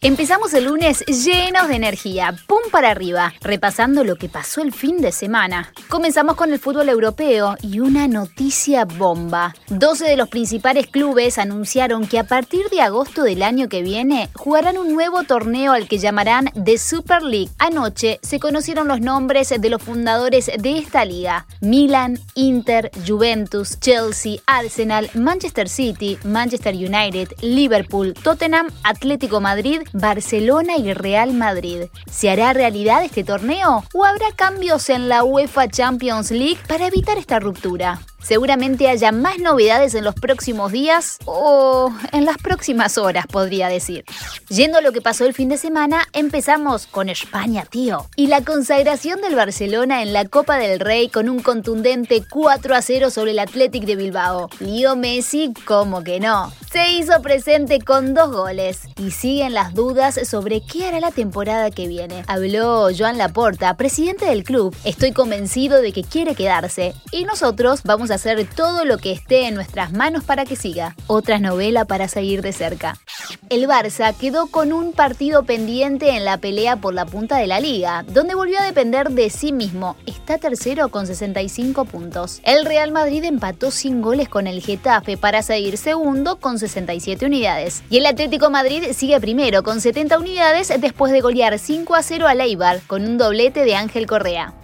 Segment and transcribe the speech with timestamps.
[0.00, 4.98] Empezamos el lunes llenos de energía, pum para arriba, repasando lo que pasó el fin
[4.98, 5.72] de semana.
[5.88, 9.56] Comenzamos con el fútbol europeo y una noticia bomba.
[9.70, 14.30] 12 de los principales clubes anunciaron que a partir de agosto del año que viene
[14.34, 17.50] jugarán un nuevo torneo al que llamarán The Super League.
[17.58, 21.44] Anoche se conocieron los nombres de los fundadores de esta liga.
[21.60, 30.92] Milan, Inter, Juventus, Chelsea, Arsenal, Manchester City, Manchester United, Liverpool, Tottenham, Atlético Madrid, Barcelona y
[30.92, 31.84] Real Madrid.
[32.10, 37.18] ¿Se hará realidad este torneo o habrá cambios en la UEFA Champions League para evitar
[37.18, 38.00] esta ruptura?
[38.22, 44.04] Seguramente haya más novedades en los próximos días o en las próximas horas, podría decir.
[44.48, 48.06] Yendo a lo que pasó el fin de semana, empezamos con España, tío.
[48.16, 52.82] Y la consagración del Barcelona en la Copa del Rey con un contundente 4 a
[52.82, 54.50] 0 sobre el Athletic de Bilbao.
[54.60, 56.52] Leo Messi, como que no.
[56.70, 61.70] Se hizo presente con dos goles y siguen las dudas sobre qué hará la temporada
[61.70, 62.24] que viene.
[62.26, 64.76] Habló Joan Laporta, presidente del club.
[64.84, 69.54] Estoy convencido de que quiere quedarse y nosotros vamos hacer todo lo que esté en
[69.54, 70.94] nuestras manos para que siga.
[71.06, 72.98] Otra novela para seguir de cerca.
[73.50, 77.60] El Barça quedó con un partido pendiente en la pelea por la punta de la
[77.60, 79.96] liga, donde volvió a depender de sí mismo.
[80.06, 82.40] Está tercero con 65 puntos.
[82.44, 87.82] El Real Madrid empató sin goles con el Getafe para seguir segundo con 67 unidades.
[87.90, 92.28] Y el Atlético Madrid sigue primero con 70 unidades después de golear 5 a 0
[92.28, 94.54] a Leibar con un doblete de Ángel Correa.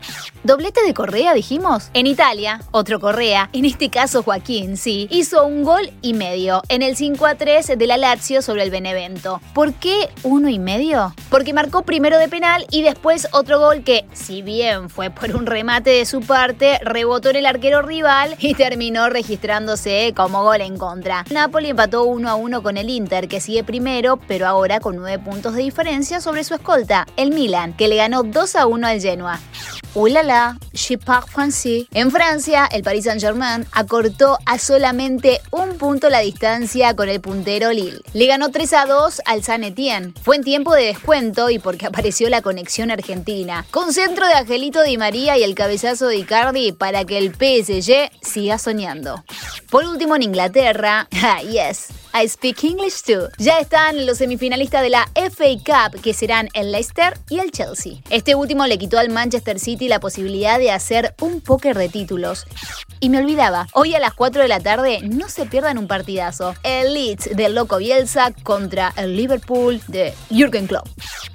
[0.45, 1.89] Doblete de Correa, dijimos.
[1.95, 6.83] En Italia, otro Correa, en este caso Joaquín, sí, hizo un gol y medio en
[6.83, 9.41] el 5 a 3 de la Lazio sobre el Benevento.
[9.55, 11.15] ¿Por qué uno y medio?
[11.31, 15.47] Porque marcó primero de penal y después otro gol que, si bien fue por un
[15.47, 20.77] remate de su parte, rebotó en el arquero rival y terminó registrándose como gol en
[20.77, 21.25] contra.
[21.31, 25.25] Napoli empató 1 a 1 con el Inter, que sigue primero, pero ahora con 9
[25.25, 29.01] puntos de diferencia sobre su escolta, el Milan, que le ganó 2 a 1 al
[29.01, 29.41] Genoa.
[29.95, 31.87] Ulala, je parle français.
[31.95, 37.71] En Francia, el Paris Saint-Germain acortó a solamente un punto la distancia con el puntero
[37.71, 38.01] Lille.
[38.13, 40.13] Le ganó 3 a 2 al San Etienne.
[40.21, 43.65] Fue en tiempo de descuento y porque apareció la conexión argentina.
[43.71, 48.11] Con centro de Angelito Di María y el cabezazo de Icardi para que el PSG
[48.21, 49.23] siga soñando.
[49.71, 53.29] Por último, en Inglaterra, ah, yes, I Speak English Too.
[53.39, 57.95] Ya están los semifinalistas de la FA Cup, que serán el Leicester y el Chelsea.
[58.09, 62.47] Este último le quitó al Manchester City la posibilidad de hacer un póker de títulos.
[63.01, 66.55] Y me olvidaba, hoy a las 4 de la tarde no se pierdan un partidazo.
[66.63, 70.87] El Leeds del Loco Bielsa contra el Liverpool de Jürgen Klopp.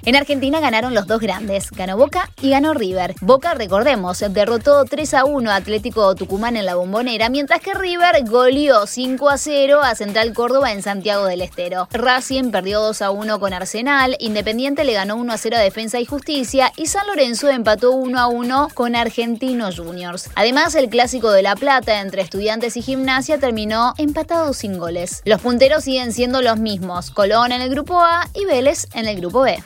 [0.06, 3.14] En Argentina ganaron los dos grandes, ganó Boca y ganó River.
[3.20, 8.24] Boca, recordemos, derrotó 3 a 1 a Atlético Tucumán en la bombonera, mientras que River
[8.24, 11.86] goleó 5 a 0 a Central Córdoba en Santiago del Estero.
[11.92, 16.00] Racing perdió 2 a 1 con Arsenal, Independiente le ganó 1 a 0 a Defensa
[16.00, 20.30] y Justicia y San Lorenzo empató 1 a 1 con Argentinos Juniors.
[20.34, 25.20] Además, el clásico de La Plata entre estudiantes y gimnasia terminó empatado sin goles.
[25.26, 29.20] Los punteros siguen siendo los mismos, Colón en el grupo A y Vélez en el
[29.20, 29.62] grupo B.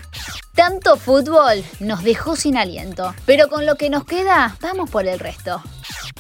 [0.55, 5.19] Tanto fútbol nos dejó sin aliento, pero con lo que nos queda, vamos por el
[5.19, 5.61] resto.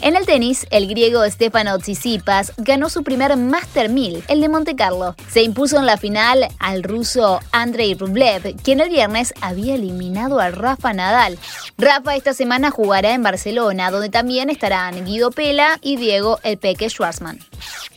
[0.05, 4.77] En el tenis, el griego Stefano Tsitsipas ganó su primer Master 1000, el de Monte
[4.77, 5.17] Carlo.
[5.31, 10.51] Se impuso en la final al ruso Andrei Rublev, quien el viernes había eliminado a
[10.51, 11.39] Rafa Nadal.
[11.79, 16.91] Rafa esta semana jugará en Barcelona, donde también estarán Guido Pela y Diego El Peque
[16.91, 17.39] Schwarzman.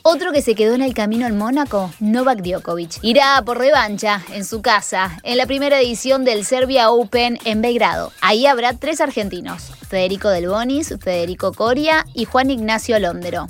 [0.02, 3.00] Otro que se quedó en el camino en Mónaco, Novak Djokovic.
[3.02, 8.12] Irá por revancha en su casa en la primera edición del Serbia Open en Belgrado.
[8.22, 13.46] Ahí habrá tres argentinos, Federico Del Bonis, Federico Coria y Juan Ignacio Londero.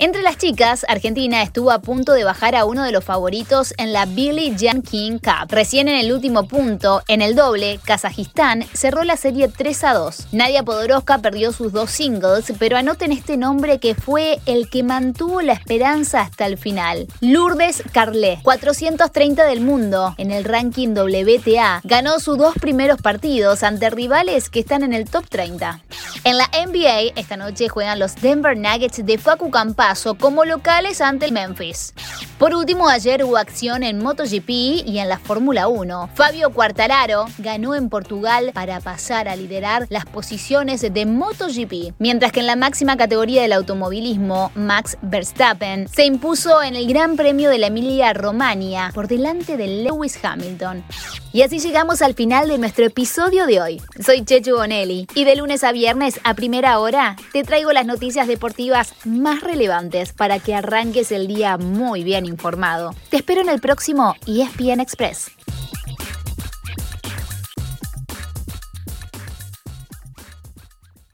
[0.00, 3.92] Entre las chicas, Argentina estuvo a punto de bajar a uno de los favoritos en
[3.92, 5.48] la Billie Jean King Cup.
[5.50, 10.28] Recién en el último punto, en el doble, Kazajistán cerró la serie 3 a 2.
[10.30, 15.40] Nadia Podoroska perdió sus dos singles, pero anoten este nombre que fue el que mantuvo
[15.40, 17.08] la esperanza hasta el final.
[17.20, 23.90] Lourdes Carlet, 430 del mundo en el ranking WTA, ganó sus dos primeros partidos ante
[23.90, 25.82] rivales que están en el top 30.
[26.22, 29.50] En la NBA, esta noche juegan los Denver Nuggets de Facu
[29.88, 31.94] paso como locales ante el Memphis.
[32.38, 34.50] Por último, ayer hubo acción en MotoGP
[34.84, 36.10] y en la Fórmula 1.
[36.14, 42.40] Fabio Quartararo ganó en Portugal para pasar a liderar las posiciones de MotoGP, mientras que
[42.40, 47.56] en la máxima categoría del automovilismo, Max Verstappen se impuso en el Gran Premio de
[47.56, 50.84] la Emilia-Romagna por delante de Lewis Hamilton.
[51.32, 53.82] Y así llegamos al final de nuestro episodio de hoy.
[54.04, 58.28] Soy Chechu Bonelli y de lunes a viernes a primera hora te traigo las noticias
[58.28, 59.77] deportivas más relevantes
[60.16, 62.94] para que arranques el día muy bien informado.
[63.10, 65.37] Te espero en el próximo ESPN Express.